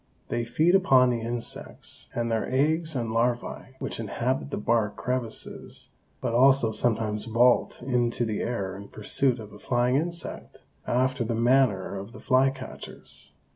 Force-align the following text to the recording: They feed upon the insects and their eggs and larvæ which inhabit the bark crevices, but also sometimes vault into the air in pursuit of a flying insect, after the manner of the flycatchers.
They 0.29 0.45
feed 0.45 0.73
upon 0.73 1.11
the 1.11 1.21
insects 1.21 2.09
and 2.15 2.31
their 2.31 2.51
eggs 2.51 2.95
and 2.95 3.11
larvæ 3.11 3.75
which 3.77 3.99
inhabit 3.99 4.49
the 4.49 4.57
bark 4.57 4.95
crevices, 4.95 5.89
but 6.21 6.33
also 6.33 6.71
sometimes 6.71 7.25
vault 7.25 7.83
into 7.83 8.25
the 8.25 8.41
air 8.41 8.75
in 8.75 8.87
pursuit 8.87 9.37
of 9.37 9.53
a 9.53 9.59
flying 9.59 9.97
insect, 9.97 10.63
after 10.87 11.23
the 11.23 11.35
manner 11.35 11.95
of 11.99 12.13
the 12.13 12.19
flycatchers. 12.19 13.33